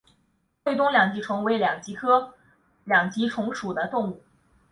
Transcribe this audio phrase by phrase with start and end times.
[0.63, 2.33] 会东两极虫为两极科
[2.85, 4.23] 两极虫属的动物。